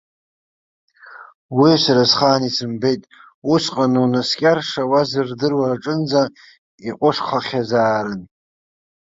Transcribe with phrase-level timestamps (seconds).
[1.57, 3.01] Уи сара схаан исымбеит,
[3.53, 6.23] усҟан унаскьар шауаз рдыруа аҿынӡа
[6.89, 8.21] иҟәышхахьазаарын.